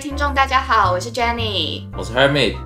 [0.00, 1.82] 听众，大家好，我是 Jenny。
[1.94, 2.56] 我是 Hermit，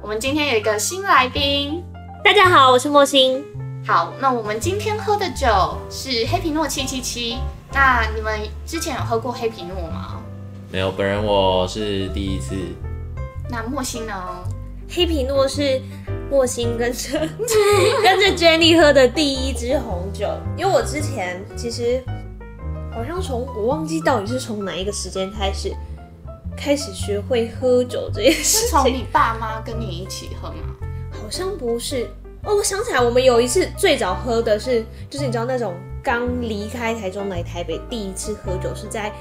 [0.00, 1.82] 我们今天有一个新来宾。
[2.24, 3.44] 大家好，我是莫欣。
[3.84, 5.48] 好，那我们今天喝的酒
[5.90, 7.38] 是黑皮诺七七七。
[7.72, 10.22] 那你们之前有喝过黑皮诺吗？
[10.70, 12.54] 没有，本人我是第一次。
[13.48, 14.14] 那莫欣呢？
[14.88, 15.82] 黑皮诺是
[16.30, 17.18] 莫欣跟着
[18.00, 22.00] 跟着 Jenny 喝的第一支红酒，因为我之前其实
[22.94, 25.74] 好像从我忘记到底是从哪一个时间开始
[26.56, 30.76] 开始学会喝酒这件事情，从你爸妈跟你一起喝吗？
[31.10, 32.08] 好像不是
[32.44, 32.56] 哦。
[32.56, 39.12] 我想起来，我们有一次最早喝的是，就是你知道那种刚离开台中来台北第一次喝酒是在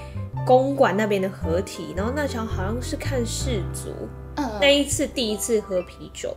[0.45, 3.89] 公馆那边的合体，然后那时候好像是看世足，
[4.35, 6.35] 嗯，那一次第一次喝啤酒，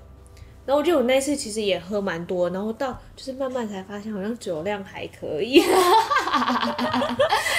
[0.65, 5.59] 然后我记得我那一次其实也喝蛮多，然后到就是慢慢才发现好像酒量还可以，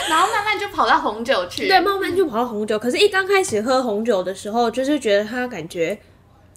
[0.10, 1.68] 然后慢慢就跑到红酒去。
[1.68, 2.80] 对，慢慢就跑到红酒。
[2.80, 6.00] 可是，一刚开始喝红酒的时候，就是觉得它感觉，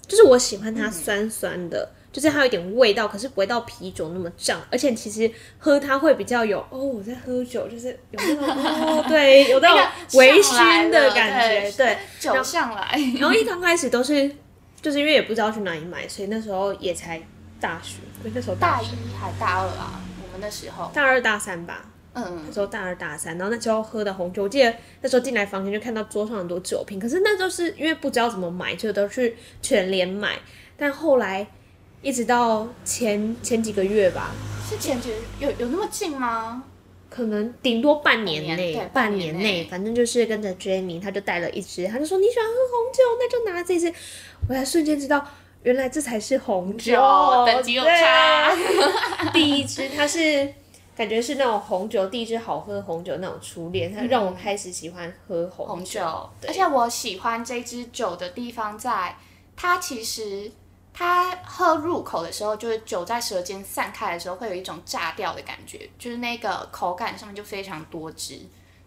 [0.07, 9.81] 就是我喜欢它酸酸的，就是它有一点味道，可是不会到啤酒那么胀，而且其实喝它会比较有哦，我在喝酒，就是有那种哦，对，有那种
[10.17, 12.97] 微醺的感觉，对，酒上来。
[13.19, 14.31] 然后一刚开始都是，
[14.81, 17.21] 就是因为也不知道去哪里买，所以那时候也才
[17.59, 18.85] 大学，对，那时候大一
[19.19, 20.01] 还大二啊？
[20.23, 30.37] 我们那时候，大二大三吧，嗯那，时候大二大三，然后那时候喝的红酒，我记得那时候进来房间就看到桌上很多酒瓶，可是那都是因为不知道怎么买，就都去全联买。
[30.77, 31.45] 但后来
[32.03, 34.31] 一直到前前几个月吧，
[34.69, 36.63] 是前几有有那么近吗？
[37.17, 43.91] 可能顶多半年内，半半年年内，反正就是跟着 Jenny，他就带了一支，他就说你喜欢喝红酒，那就拿这支。
[44.47, 45.27] 我才瞬间知道，
[45.63, 46.93] 原来这才是红酒，
[47.47, 48.55] 等级有差。
[48.55, 49.33] 对。
[49.33, 50.47] 第一支它是
[50.95, 55.99] 感觉是那种红酒，第一支好喝的红酒那种初恋，它让我开始喜欢喝红红酒。
[56.47, 59.17] 而且我喜欢这支酒的地方在，
[59.55, 60.51] 它其实
[60.99, 68.41] 它喝入口的时候，就是酒在舌尖散开的时候，会有一种炸掉的感觉，就是那个口感上面就非常多汁，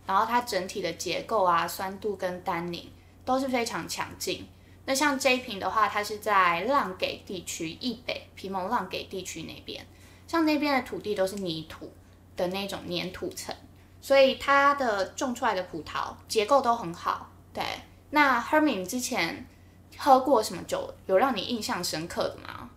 [0.05, 2.91] 然后它整体的结构啊、酸度跟单宁
[3.25, 4.45] 都是非常强劲。
[4.87, 9.87] 那像这一瓶的话，它是在浪给地区以北，皮蒙浪给地区那边，
[10.27, 11.93] 像那边的土地都是泥土
[12.35, 13.55] 的那种粘土层。
[14.01, 17.31] 所以它的种出来的葡萄结构都很好。
[17.53, 17.63] 对，
[18.11, 19.47] 那 Hermin 之前
[20.03, 22.71] 喝过什么酒有让你印象深刻的吗？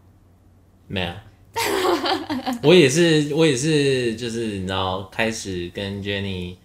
[0.88, 1.14] 没有。
[2.62, 6.58] 我也是，我也是，就是你知道，开始跟 Jenny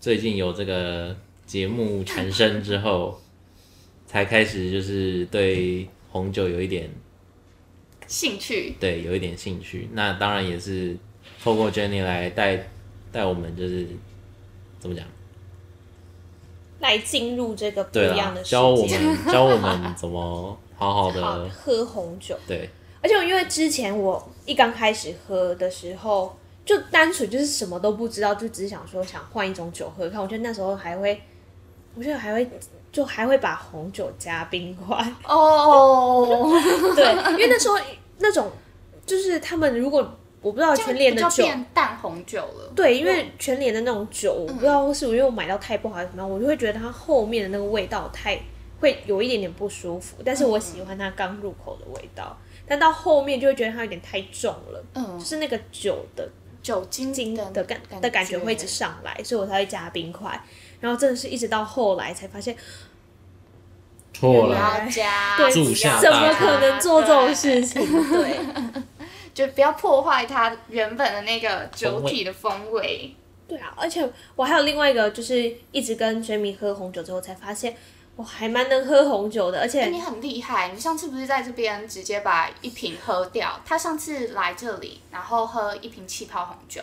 [0.00, 1.14] 最近有这个
[1.44, 3.20] 节目产生之后，
[4.08, 6.88] 才开始就是对红酒有一点
[8.06, 8.76] 兴趣？
[8.80, 9.90] 对有一点兴趣。
[9.92, 10.96] 那当然也是
[11.42, 12.66] 透过 Jenny 来带
[13.12, 13.86] 带我们，就是
[14.78, 15.04] 怎么讲？
[16.80, 22.36] 来进入这个不一样的，世教我界，们 教我们怎么好好好的喝红酒。
[22.46, 22.68] 对
[23.00, 30.20] 而且因为之前我一刚开始喝的时候，就单纯就是什么都不知道，就只是想说想换一种酒喝看。
[30.20, 31.20] 我觉得那时候还会，
[31.94, 32.48] 我觉得还会
[32.90, 34.96] 就还会把红酒加冰块。
[35.24, 36.50] 哦，
[36.96, 37.78] 对，因为那时候
[38.18, 38.50] 那种
[39.06, 42.72] 就是他们如果我不知道全联的酒，变淡红酒了。
[42.74, 48.38] 对，因为全联的那种酒，我不知道是不是因为我买到太不好还是怎么样，我就会觉得它后面的那个味道太
[48.80, 50.16] 会有一点点不舒服。
[50.24, 56.28] 但是我喜欢它刚入口的味道，但到后面就会觉得它有点太重了，嗯就，是那个酒的
[56.62, 60.40] 酒精精的的感的感觉会一直上来，所以我才会加冰块。
[60.80, 62.54] 然后真的是一直到后来才发现，
[64.14, 64.54] 错了，
[65.36, 65.50] 对
[66.00, 67.82] 怎么可能做这种事情？
[68.12, 68.38] 对，
[69.38, 73.14] 就不要破坏它原本的那个酒体的风味。
[73.46, 74.04] 对啊，而且
[74.34, 77.76] 我还有另外一个，就是一直跟追迷喝红酒之后，才发现
[78.16, 80.72] 我还蛮能喝红酒的，而且哎、你很厉害！
[80.74, 83.60] 你上次不是在这边直接把一瓶喝掉？
[83.64, 86.82] 他上次来这里，然后喝一瓶气泡红酒，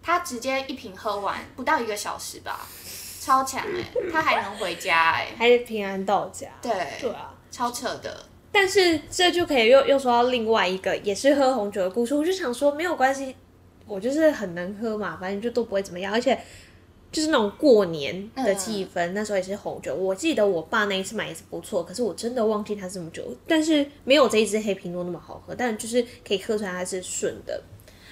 [0.00, 2.64] 他直接一瓶喝完不到一个小时吧，
[3.20, 6.46] 超强哎、他还能回家哎、还是平安到家。
[6.62, 8.24] 对，对啊，超扯的。
[8.50, 12.14] 但是这就可以又又说到另外一个也是喝红酒的故事。
[12.14, 13.34] 我就想说没有关系，
[13.86, 16.12] 我就是很能喝嘛，反正就都不会怎么样。
[16.12, 16.38] 而且
[17.12, 19.94] 就是那种过年的气氛，那时候也是红酒。
[19.94, 27.62] 我记得我爸那一次买也是不错，可是我真的忘记它是什么酒，但是没有这一支黑皮诺那么好喝，但就是可以喝出来它是顺的。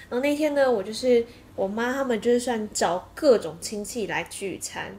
[0.09, 1.25] 然后那天呢，我就是
[1.55, 4.95] 我妈他们就是算找各种亲戚来聚餐。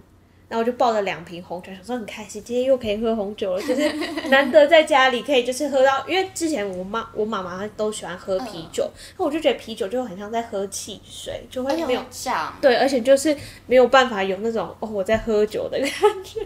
[0.49, 3.93] 然后我就抱了两瓶红酒，想说很开心，今天又可以喝红酒了，就是
[4.29, 13.37] 难得在家里可以就是喝到，因为之前我妈我妈妈都喜欢喝啤酒，那、我就觉得啤酒就很像在喝汽水，就会没有像对，而且就是
[13.67, 15.91] 没有办法有那种哦我在喝酒的感
[16.25, 16.41] 觉。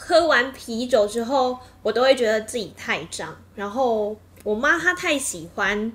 [0.00, 3.36] 喝完啤酒之后，我都会觉得自己太胀。
[3.56, 5.92] 然后我妈她太喜欢，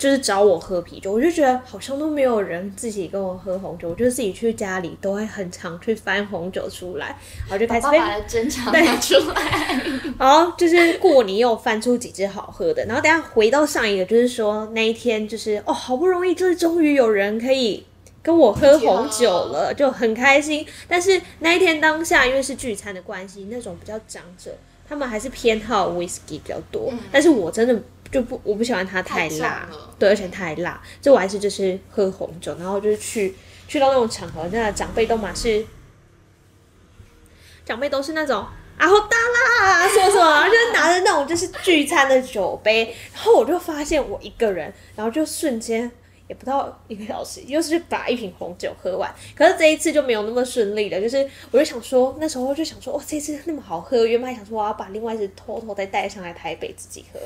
[0.00, 7.08] 就是找我喝啤酒，我就觉得好像都没有人自己跟我喝红酒，我就自己去家里都会很常去翻红酒出来，
[7.40, 9.78] 然后就开始爸爸的珍藏拿出来。
[10.18, 17.84] 然后就是过年又翻出几支好喝的，然后等下回到上一个，就是说那一天就是哦，好不容易就是终于有人可以
[18.22, 20.66] 跟我喝红酒了，就很开心。
[20.88, 24.50] 但是那一天当下，因为是聚餐的关系，那种比较长者，
[24.88, 27.78] 他们还是偏好 whisky 比较多，但是我真的
[28.10, 29.68] 就不我不喜欢它太太辣
[29.98, 33.34] 对，而且太辣，所以我还是就是喝红酒，然后就是去
[33.68, 35.64] 去到那种场合，那长辈都嘛是。
[37.62, 38.38] 长辈都是那种
[38.76, 45.88] 啊好大啦，什么什么，然后就是拿着那种就是聚餐的酒杯，然后我就发现我一个人，然后就瞬间
[46.26, 49.14] 也不到一个小时，又是把一瓶红酒喝完。
[49.36, 57.20] 可是这一次就没有那么顺利了，就是我就想说，那时候就想说，哦，这次那么好喝，原本还想说我要把另外一支偷偷再带上来台北自己喝。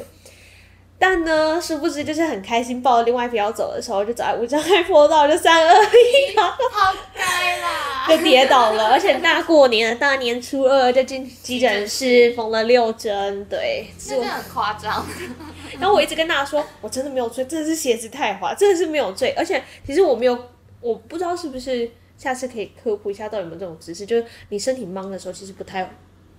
[0.98, 8.06] 但呢，殊不知就是很开心抱着另外一瓶要走的时候，就走在无障碍坡道，就三二一，然后好该啦！
[8.08, 15.04] 就跌倒了，而且大过年的大年初二就进急诊室缝了六针，对， 真的很夸张。
[15.80, 19.34] 然后我一直跟大家说，我真的没有醉，真的是鞋子太滑，真的是没有醉。
[19.36, 20.38] 而且其实我没有，
[20.80, 25.90] 我不知道是不是下次可以科普一下，到底有没有这种姿势，就是你身体懵的时候，其实不太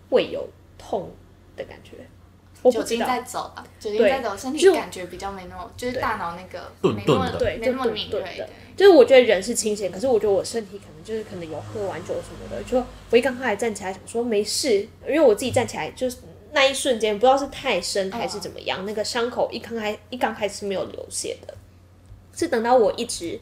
[0.09, 0.47] 会有
[0.77, 1.11] 痛
[1.57, 1.97] 的感觉。
[2.65, 3.06] 我不知道。
[3.06, 8.44] 酒精在，走啊，酒精对在走，身体就感觉比较没那么，就是大脑那个没那么对，没就那么敏锐。
[8.75, 16.17] 就是我觉得人是清醒，可是我觉得我身体可能就是可能有喝完酒什么的，就我一刚开始站起来想说没事，因为我自己站起来就是
[16.51, 21.53] 那一瞬间不知道是太深还是怎么样，那个伤口一刚开一刚开始是没有流血的，
[22.35, 23.39] 是等到我一直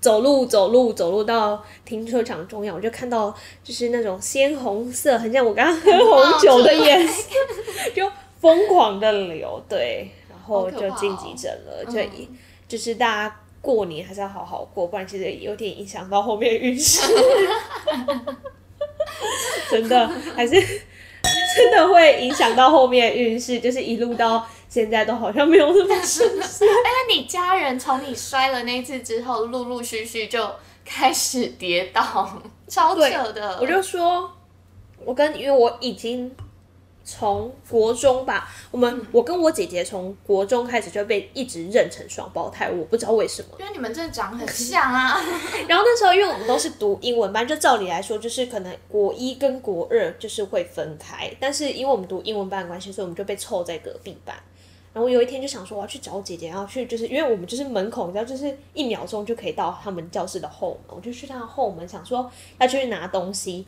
[0.00, 3.32] 走路走路走路到停车场中央，我就看到
[3.62, 7.30] 就是那种鲜红色，很像我刚刚喝红酒的颜色，
[7.94, 8.10] 就
[8.46, 12.28] 疯狂的流，对，然后就进急诊了，就一、
[12.68, 17.02] 就是大家过年还是要好好过，不然其实有点影响到后面的运势，
[19.68, 20.52] 真的还是
[21.56, 26.68] 真的会影响到后面的运势，就是一路到现在都好像没有那么顺遂。
[26.68, 30.48] 哎，那你家人从你摔了那一次之后，陆陆续续就
[30.84, 33.58] 开始跌倒，超扯的。
[33.60, 34.30] 我就说，
[35.04, 36.32] 我跟因为我已经
[37.08, 43.48] 从国中吧，我们、我跟我姐姐从国中开始就被一直认成双胞胎，我不知道为什么。
[43.60, 45.16] 因为你们真的长得很像啊。
[45.68, 54.34] 然后那时候因为我们都是读英文班，就照理来说就是可能国一跟国二就是会分开，但是因为我们读英文班的关系，所以我们就被凑在隔壁班。
[54.92, 63.64] 然后我有一天就想说我要去找我姐姐，然后去就是因为我们就是门口，你知道就是一秒钟就可以到他们教室的后门，我就去他的后门，想说要去拿东西。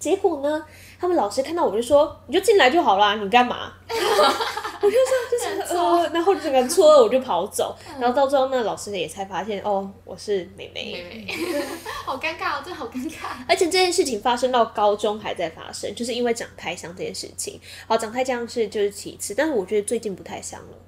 [0.00, 0.66] 结果呢，
[1.02, 7.76] 他们老师看到我就说：“你就进来就好啦，你干嘛？” 我就说就是呃，然后整个错愕，我就跑走。
[7.98, 11.26] 然后到最后，那老师也才发现哦，我是妹妹。
[12.06, 13.26] 好尴尬哦，真的好尴尬。
[13.48, 17.60] 而且这件事情发生到高中还在发生，就是因为长太像这件事情。
[17.88, 20.78] 好，长太像是就是其次，但是我觉得最近不太像了。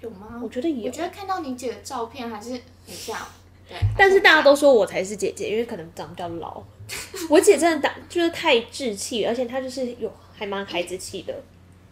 [0.00, 0.40] 有吗？
[0.40, 2.50] 我觉得有我觉得看到你姐的照片还是
[2.86, 3.18] 很像。
[3.68, 6.62] 对，但是大家都都说我才是姐姐，因为可能长得比较老。
[7.30, 11.34] 我姐真的打就是太稚气，而且她就是有还蛮孩子气的，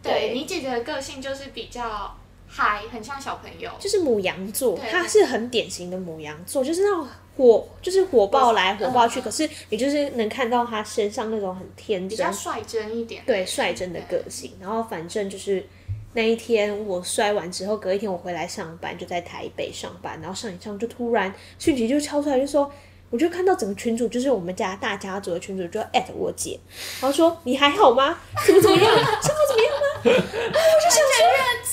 [0.02, 2.14] 对你姐姐的个性就是比较
[2.46, 3.70] 嗨，很像小朋友。
[3.80, 13.22] 就是母羊座，她是很典型的母羊座，就是那种火，就是火爆来火爆去，嗯可是你就是能看到她身上那种很天真、比较率真一点。
[13.26, 14.52] 对率真的个性。
[14.60, 15.66] 然后反正就是
[16.12, 22.70] 那一天我摔完之后，隔一天我回来上班，就在台北上班，然后上一上就突然讯息就敲出来，就说。
[23.12, 26.58] 我就看到整个群主，就是我们家大家族的群主，就艾特我姐，
[26.98, 28.18] 然后说你还好吗？
[28.46, 28.86] 怎么怎么样？
[28.86, 29.84] 生活怎么样吗？
[30.02, 31.72] 然后我就想说，认错。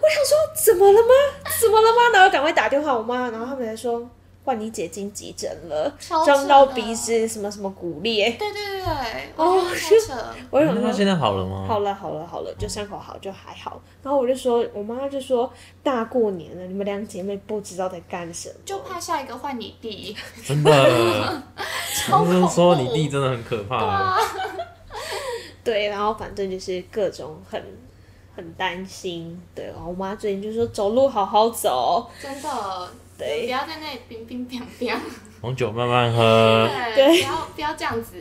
[0.00, 0.34] 我想说
[0.64, 1.08] 怎么了吗？
[1.60, 1.98] 怎么了吗？
[2.14, 4.00] 然后赶快打电话我妈，然后他们才说，
[4.46, 8.30] 哇，你姐进急诊了，撞到鼻子，什么什么骨裂。
[8.38, 10.14] 对对对对，哦扯。
[10.50, 11.66] 那他现在好了吗？
[11.68, 13.80] 好了好了好了，就伤口好就还好。
[14.02, 18.54] 然后我就说，我妈就说，大过年的，你们两姐妹不知道在干什么。
[18.64, 21.42] 就怕下一个换你弟，真的，
[22.06, 22.48] 超恐怖。
[22.48, 24.16] 说你弟真的很可怕。
[25.64, 27.60] 对，然后反正就是各种很
[28.36, 29.36] 很担心。
[29.52, 32.08] 对，然后我妈最近就说走路好好走。
[32.22, 32.48] 真的，
[33.18, 34.94] 对不要在那里冰冰冰冰。
[35.40, 38.14] 红酒慢慢喝，对，不要不要这样子。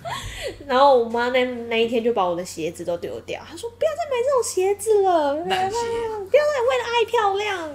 [0.66, 7.70] 然后我妈那那一天就把我的鞋子都丢掉，她说不要再买这种鞋子了，不要再为了爱漂亮。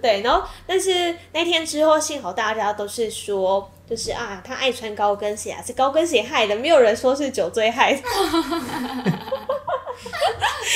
[0.00, 8.02] 对，然后但是那天之后，幸好大家都是说就是啊，她爱穿高跟鞋啊，是高跟鞋害的，没有人说是酒醉害的。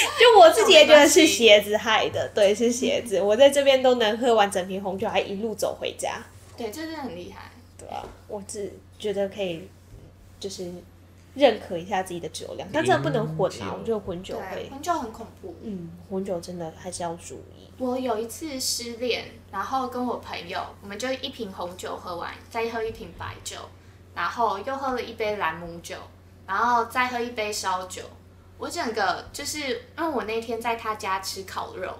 [0.19, 3.21] 就我自己也觉得是鞋子害的，对，是鞋子。
[3.21, 6.21] 我在这边都能喝完整瓶红酒，还一路走回家。
[6.57, 7.51] 对，这真的很厉害。
[7.79, 9.69] 对啊，我只觉得可以，
[10.41, 10.71] 就是
[11.35, 13.77] 认可一下自己的酒量，但真的不能混啊！
[13.79, 15.55] 我觉得混酒会，混酒很恐怖。
[15.63, 17.69] 嗯，混酒真的还是要注意。
[17.79, 23.57] 我有一次失恋，然后跟我朋友，我们就一瓶红酒喝完，再喝一瓶白酒，
[24.15, 25.95] 然后又喝了一杯兰姆酒，
[26.45, 28.03] 然后再喝一杯烧酒。
[28.59, 29.61] 我整个就是
[29.97, 31.97] 因为我那天在他家吃烤肉，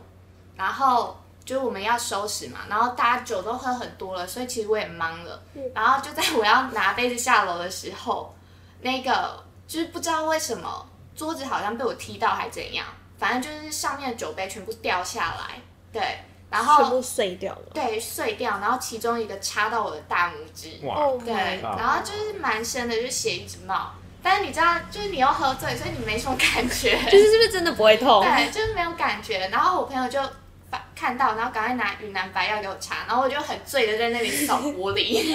[0.57, 5.41] 然后就我们要收拾嘛，然后大家酒都喝很多了，所以其实我也懵了。
[5.73, 8.35] 然后就在我要拿杯子下楼的时候，
[8.81, 12.85] 那个就是不知道为什么桌子好像被我踢到还怎样，
[13.17, 15.63] 反正就是上面的酒杯全部掉下来，
[15.93, 16.19] 对，
[16.51, 20.71] 然后全部碎掉了，对，碎掉，然后其中一个插到我的大拇指，
[21.25, 23.93] 对，然后就是蛮深的，就血一直冒。
[24.23, 26.99] 但是你知道，就是你又喝醉，所以你没什么感觉。
[27.05, 28.23] 就是是不是真的不会痛？
[28.23, 29.49] 对，就是没有感觉。
[29.53, 30.21] 然后我朋友就
[30.95, 35.33] 看到，然后赶快拿云南白药给我擦，然后我就很醉的在那里扫玻璃。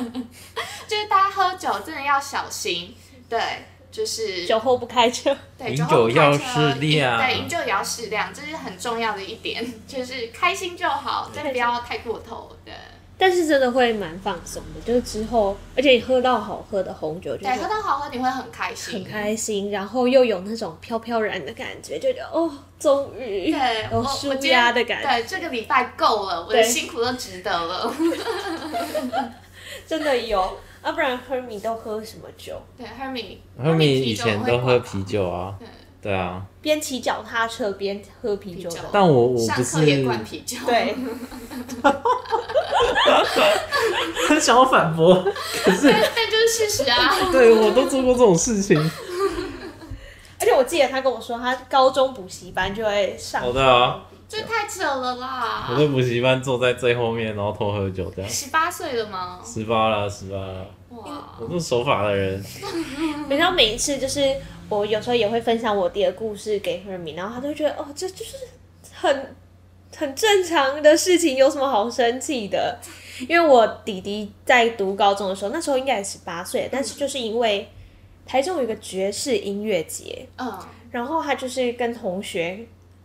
[0.86, 2.94] 就是大家喝酒真的要小心，
[3.28, 3.40] 对，
[3.90, 12.72] 就是酒后不开车，对，饮酒要适量，对，饮酒也要适量，这是很重要的一点，就是开心就好，但不要太过头，对。
[13.16, 23.54] 但是真的会蛮放松的，就是之后，而且你喝到好喝的红酒，对，喝到好喝你会很开心，很开心，然后又有那种飘飘然的感觉，就觉得哦，终于
[23.92, 27.94] 有舒压的感觉，对，这个礼拜够了，我的辛苦都值得了，
[29.86, 32.60] 真的有，要不然 Hermy 都喝什么酒？
[32.76, 35.54] 对，Hermy，Hermy 以前都喝啤酒啊。
[36.02, 40.94] 对啊，边骑脚踏车边喝啤酒，但我我不是也灌啤酒，对，
[44.28, 45.14] 很想要反驳，
[45.64, 47.30] 可是但就是事实啊。
[47.30, 48.78] 对我都做过这种事情，
[50.40, 53.42] 而且我记得他跟我说，他高中补习班就会上。
[53.42, 55.68] 好的啊，这太扯了啦！
[55.70, 58.30] 我在补习班坐在最后面，然后偷喝酒这样。
[58.30, 59.38] 十八岁了吗？
[59.44, 60.66] 十八了，十八了。
[60.90, 62.44] 哇，我这守法的人。
[63.28, 64.20] 你知道每一次就是。
[64.70, 68.34] 我有时候也会分享我弟的故事给 Hermy，然后他都觉得哦，这就是
[68.94, 69.36] 很
[69.96, 72.78] 很正常的事情，有什么好生气的？
[73.28, 77.68] 因为我弟弟在读高中的时候，那时候应该也十八岁，但是就是因为
[78.26, 80.58] 台中有一个爵士音乐节，嗯，
[80.90, 82.58] 然后他就是跟同学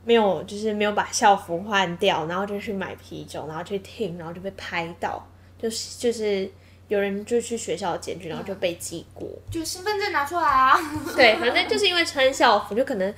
[0.05, 5.27] 没有，就是没有把校服换掉，然后就去买啤酒，然后去听，然后就被拍到，
[5.62, 6.51] 就是就是。
[6.89, 10.75] 有人就去学校检举，然后就被记过，就身份证拿出来啊。
[11.15, 13.13] 对，反正就是因为穿校服，就可能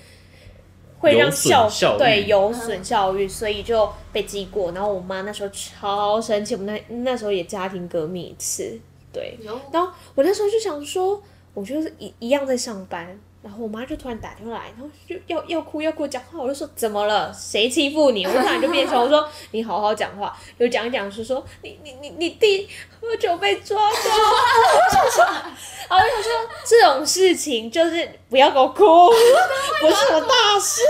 [1.02, 1.68] 会让校
[1.98, 4.72] 对有损教育，所以就被记过。
[4.72, 8.80] 然后我妈那时候超生气，我们那那时候也家庭革命一次。
[9.12, 9.38] 对，
[9.74, 11.22] 然后我那时候就想说，
[11.54, 13.20] 我就是一一样在上班。
[13.44, 17.34] 然后我妈就突然打电话来，然后就要要哭要跟我讲话，我就说怎么了？
[17.34, 18.24] 谁欺负你？
[18.24, 22.70] 我突然就变成我说你好好讲话，又讲一讲是说你你你你弟
[23.00, 26.32] 喝酒被抓到，我想说，然后我想说
[26.64, 30.82] 这种事情就是不要给我哭，不是什么大事。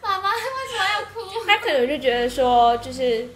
[0.00, 0.38] 妈妈妈妈为
[0.70, 1.44] 什么要哭？
[1.44, 3.28] 他可能就觉得说就是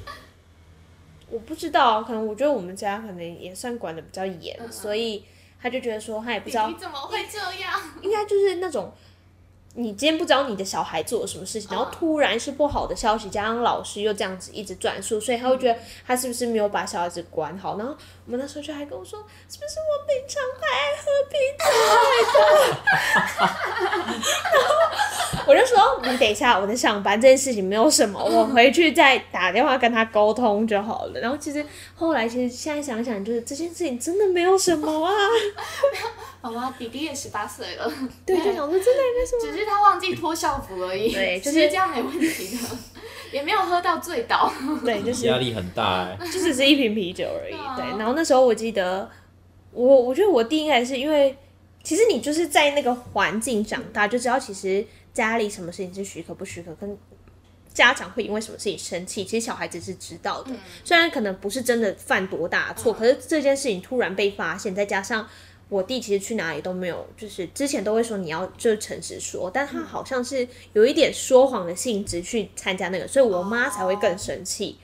[1.28, 5.24] 我不知道，可能我觉得我们家可能也算管的比较严，所以。
[5.62, 8.92] 他就觉得说，他也不知道你怎么会这样，应该就是那种，
[9.74, 17.78] 你今天不知道你的小孩做了什么事情，然后突然是不好的消息，加上老师又这样子一直转述，所以他会觉得他是不是没有把小孩子管好？
[17.78, 21.64] 然后我们那时候就还跟我说，是不是我平常太爱喝啤酒？
[24.52, 24.70] 然 后
[25.52, 31.20] 我就说，你等一下，我在上班，这件事情没有什么，我回去再打电话跟他沟通就好了。
[31.20, 31.64] 然后其实。
[31.94, 35.12] 后来其实现在想想，就是这件事情真的没有什么啊。
[36.42, 37.88] 妈妈，弟弟也十八岁了。
[38.26, 39.52] 对，就想说真的也没什么。
[39.52, 41.12] 只是他忘记脱校服而已。
[41.12, 42.58] 对，就是这样没问题的，
[43.30, 44.52] 也没有喝到醉倒。
[44.84, 46.18] 对，就是压力很大哎。
[46.26, 47.54] 就只是一瓶啤酒而已。
[47.76, 49.08] 对，然后那时候我记得，
[49.70, 51.36] 我我觉得我弟应该是因为，
[51.82, 56.98] 其实你就是在那个环境长大，就知道其实家里什么事情是许可不许可，跟。
[57.74, 59.24] 家长会因为什么事情生气？
[59.24, 60.52] 其实小孩子是知道的，
[60.84, 65.26] 虽然可能不是真的犯多大错，可是这件事情突然被发现，再加上
[65.70, 74.76] 我弟其实去哪里都没有，就是之前都会说你要就诚实说，但他好像是有一点说谎的性质去参加那个，所以我妈才会更生气。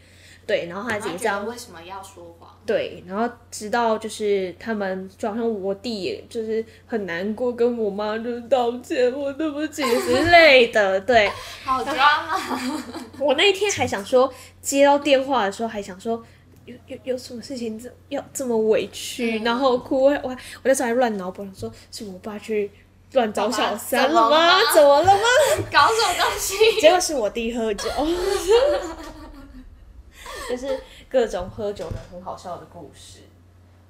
[0.49, 2.49] 对，然后他自己知道为什么要说谎。
[2.65, 10.99] 对，然后直到就是他们，就好像我弟，也就是很难过，跟我妈就是道歉，我对不起 之类的。
[11.03, 11.31] 对，
[11.65, 12.61] 好装啊！
[13.19, 16.25] 我那一天还想说，接到电话的时候还想说，
[16.65, 22.71] 有有有什么事情这要这么委屈，然后哭，我我我那时候还乱脑补，想说是我爸去
[23.13, 24.59] 乱找小三了吗？
[24.75, 25.21] 怎么了吗？
[25.73, 26.81] 搞什么东西？
[26.81, 27.89] 结果是我弟喝酒，
[30.49, 33.21] 就是各种喝酒的很好笑的故事。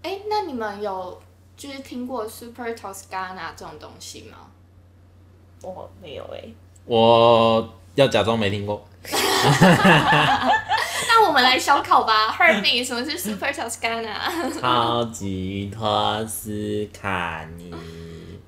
[0.02, 1.20] 哎，那你们有
[1.56, 4.36] 就是听过 Super Toscana 这种东西吗？
[5.62, 6.44] 我没有哎、
[6.84, 8.86] 我要假装没听过。
[11.08, 14.14] 那我们来小考吧 h e r m e 什么是 Super Toscana？
[14.60, 17.74] 超级托斯卡尼，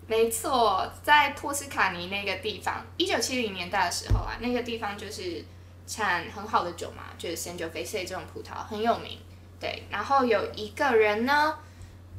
[0.06, 5.44] 没错，在托斯卡尼那个地方，一九七零年代的时候啊，那个地方就是
[5.90, 9.18] 产很好的酒嘛，就是 San Jose 这种葡萄很有名。
[9.58, 11.54] 对，然后有一个人呢，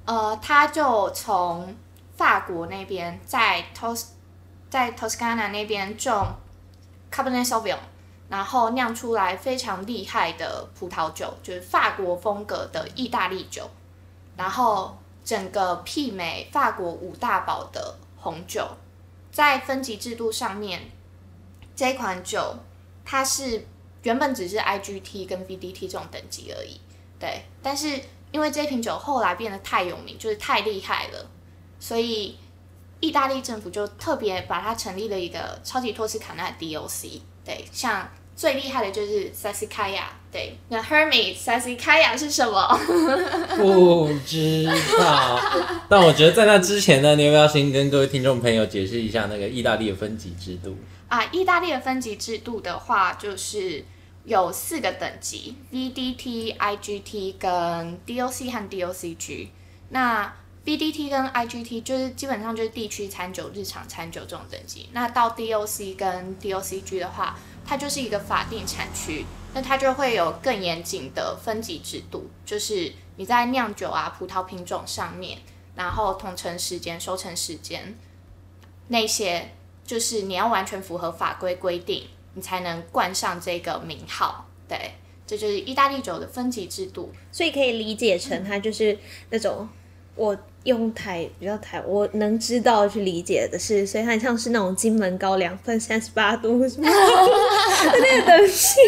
[0.06, 1.74] 呃，他就从
[2.18, 4.08] 法国那边在 Tos
[4.70, 6.28] 在 Toscana 那边种
[7.12, 7.78] Cabernet Sauvignon，
[8.30, 13.70] 然后酿出来非常厉害的葡萄酒，就是法国风格的意大利酒，
[14.38, 18.68] 然后整个媲美法国五大堡的红酒，
[19.32, 20.92] 在分级制度上面，
[21.76, 22.56] 这款酒
[23.06, 23.66] 它是
[24.04, 26.80] 原本只是 IGT 跟 VDT 这种等级而已，
[27.20, 28.00] 对，但是
[28.32, 31.30] 因为这瓶酒后来变得太有名，就是太厉害了，
[31.80, 32.36] 所以
[33.00, 41.76] 意大利政府就特别把它成立了一个超级托斯卡纳 DOC，对，像最厉害的就是 s a s i k a y a 对，那 Hermes s a s i
[41.76, 42.80] k a y a 是什么？
[43.58, 44.66] 不知
[44.98, 45.40] 道。
[45.90, 50.76] 但我觉得在那之前呢，你要不要先跟各位听众朋友解释一下那个意大利的分级制度？
[51.12, 53.84] 啊，意大利的分级制度的话，就是
[54.24, 59.50] 有四个等级：VDT、IGT 跟 DOC 和 DOCG。
[59.90, 60.34] 那
[60.66, 64.88] VDT 跟 IGT 就是基本上就是地区餐酒、日常餐酒这种等级。
[64.94, 75.40] 那到 DOC 跟 DOCG 的话，它就是一个法定产区，那它就会有更严谨的分级制度，就是你在酿酒啊、葡萄品种上面，
[75.76, 77.98] 然后统称时间、收成时间
[78.88, 79.52] 那些，
[79.86, 84.46] 就是你要完全符合法规规定，你才能冠上这个名号。
[84.68, 84.94] 对，
[85.28, 87.12] 这就是意大利酒的分级制度。
[87.32, 88.98] 所以可以理解成它就是
[89.30, 89.68] 那种
[90.16, 96.94] 我用台比较台我能知道去理解的是，所以它很像是那种金门高粱分三十八度什么的
[98.00, 98.80] 那个东西。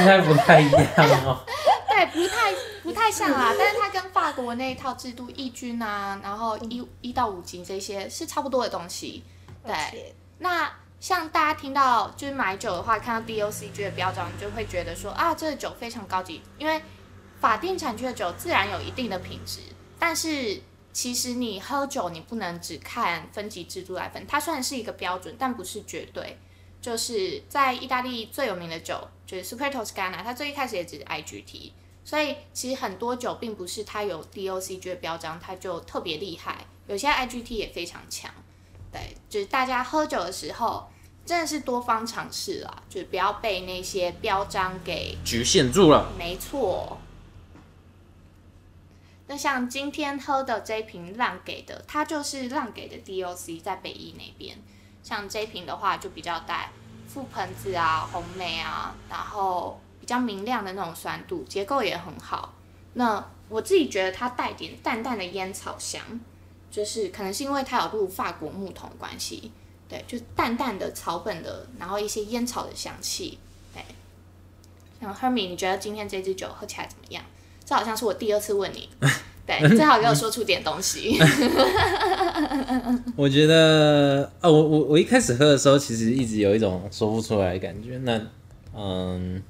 [0.00, 0.84] 应该不太一样
[1.24, 1.40] 哦。
[1.88, 9.22] 对，不太不太像啦，但是它跟法国那一套制度，义军啊，然后一一到五级这些是差不多的东西。
[9.64, 16.82] 对，那像大家听到就是买酒的话，看到 DOCG 的标章，你就会觉得说啊，这个酒非常高级，因为
[17.40, 19.60] 法定产区的酒自然有一定的品质，
[19.98, 20.60] 但是
[20.92, 26.38] 其实你喝酒你不能只看分级制度来分，它虽然是一个标准，但不是绝对。
[26.78, 31.72] 就是在意大利最有名的酒就是 Super Toscana，它最一开始也只是 IGT，
[32.04, 38.30] 所以其实很多酒并不是它有 DOCG 的标章，它就特别厉害，有些 IGT 也非常强。
[38.96, 40.88] 对，就是大家喝酒的时候
[41.24, 46.12] 真的是多方尝试啦，就是不要被那些标章给局限住了。
[46.18, 46.98] 没错。
[49.28, 54.56] 那像今天喝的这一瓶浪给的，它就是浪给的 DOC 在北艺那边。
[55.02, 56.70] 像这一瓶的话，就比较带
[57.12, 62.54] 覆盆子啊、红梅啊，然后比较明亮的那种酸度，结构也很好。
[62.94, 66.00] 那我自己觉得它带点淡淡的烟草香，
[66.70, 69.50] 就是可能是因为它有入法国木桶的关系，
[69.88, 73.38] 对，就淡淡的草本的，然后一些烟草的香气，
[73.72, 73.82] 对。
[75.00, 77.22] 然后 Hermy，你觉得今天这支酒喝起来怎么样？
[77.64, 78.88] 这好像是我第二次问你，
[79.44, 81.18] 对，你最好给我说出点东西。
[83.16, 87.98] 我觉得，啊，我我我一开始喝的时候，其实一直有一种说不出来的感觉。
[87.98, 88.20] 那，
[88.72, 89.42] 嗯，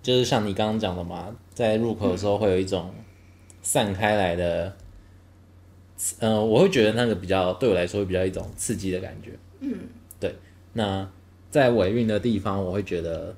[0.00, 2.94] 就是像你刚刚讲的嘛，在入口的时候会有一种
[3.62, 4.74] 散开来的，
[6.18, 9.30] 嗯、我会觉得那个比较对我来说会比较一种刺激的感觉。
[9.60, 9.72] 嗯，
[10.18, 10.34] 对。
[10.72, 11.08] 那
[11.50, 13.36] 在尾韵的地方，我会觉得，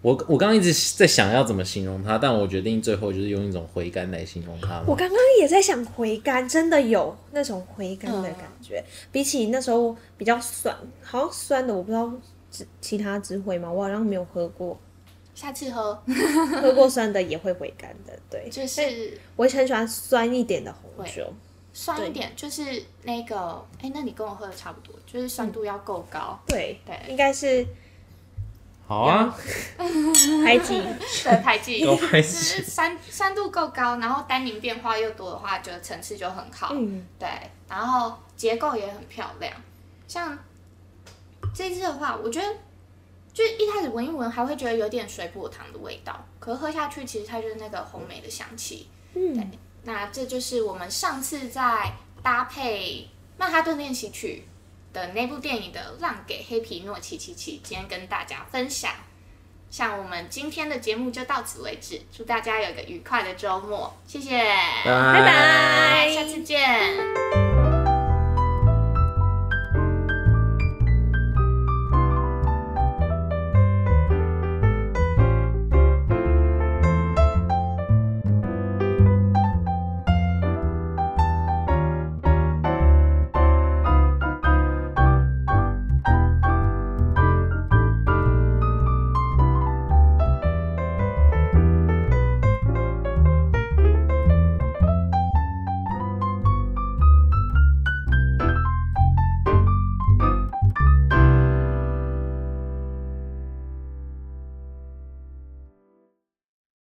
[0.00, 4.82] 我我刚刚一直在想要怎么形容它，但我决定最后就是用一种回甘来形容它。
[4.86, 12.10] 我刚刚也在想回甘，真的有那种回甘的感觉，比起那时候比较酸，好像酸的我不知道
[12.50, 13.70] 其其他支会吗？
[13.70, 14.80] 我好像没有喝过，
[15.38, 15.94] 下次喝
[16.60, 21.32] 喝过酸的也会回甘的，对，就是我很喜欢酸一点的红酒。
[21.72, 26.36] 酸一点，就是那个，哎、那你跟我喝的差不多，就是酸度要够高。
[26.44, 27.64] 对对应该是
[28.88, 29.32] 好啊，
[30.44, 30.82] 排挤。
[31.22, 36.70] 对，排剂够排就是酸酸度够高，然后单宁变化又多的话，就层次就很好。
[36.72, 37.28] 嗯，对，
[37.68, 39.52] 然后结构也很漂亮。
[40.08, 40.36] 像
[41.54, 42.48] 这支的话，我觉得
[43.38, 48.88] 就是一开始闻一闻还会觉得有点水果糖的味道，可是喝下去其实它就是那个红梅的香气。
[49.14, 49.46] 嗯，对，
[49.84, 54.42] 那这就是我们上次在搭配《曼哈顿练习曲》
[54.92, 58.90] 的那部电影的《让给黑皮诺七七七》，今天跟大家分享。
[59.70, 64.36] 像我们今天的节目就到此为止，祝大家有个愉快的周末，谢谢，
[64.84, 67.47] 拜拜拜下次见。